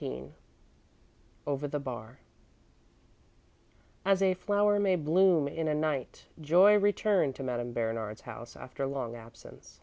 [0.03, 0.31] XIX
[1.45, 2.21] OVER THE BAR
[4.03, 8.87] As a flower may bloom in a night, joy returned to Madame Bernard's house after
[8.87, 9.79] long absence.